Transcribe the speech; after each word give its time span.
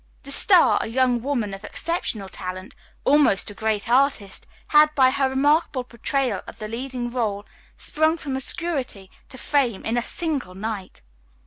The 0.23 0.31
star, 0.31 0.79
a 0.81 0.87
young 0.87 1.21
woman 1.21 1.53
of 1.53 1.63
exceptional 1.63 2.27
talent, 2.27 2.73
almost 3.05 3.51
a 3.51 3.53
great 3.53 3.87
artist, 3.87 4.47
had 4.69 4.89
by 4.95 5.11
her 5.11 5.29
remarkable 5.29 5.83
portrayal 5.83 6.41
of 6.47 6.57
the 6.57 6.67
leading 6.67 7.11
role 7.11 7.45
sprung 7.77 8.17
from 8.17 8.35
obscurity 8.35 9.11
to 9.29 9.37
fame 9.37 9.85
in 9.85 9.97
a 9.97 10.01
single 10.01 10.55
night. 10.55 11.03